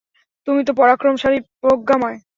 তুমি 0.47 0.61
তো 0.63 0.71
পরাক্রমশালী, 0.73 1.39
প্রজ্ঞাময়। 1.61 2.17